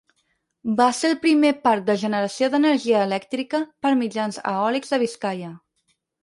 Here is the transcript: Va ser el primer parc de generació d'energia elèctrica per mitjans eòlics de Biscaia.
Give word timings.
Va 0.77 0.85
ser 0.99 1.09
el 1.11 1.17
primer 1.25 1.51
parc 1.67 1.85
de 1.89 1.95
generació 2.03 2.47
d'energia 2.53 3.03
elèctrica 3.09 3.61
per 3.87 3.93
mitjans 4.01 4.41
eòlics 4.55 4.95
de 4.97 5.01
Biscaia. 5.05 5.53